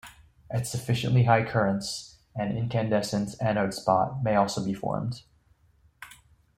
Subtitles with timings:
[0.49, 5.21] At sufficiently high currents an incandescent anode spot may also be formed.